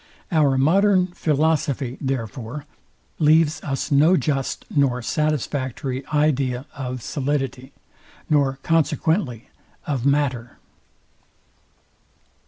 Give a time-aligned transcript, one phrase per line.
[0.31, 2.65] Our modern philosophy, therefore,
[3.19, 7.71] leaves us no just nor satisfactory idea of solidity;
[8.27, 9.49] nor consequently
[9.85, 10.57] of matter.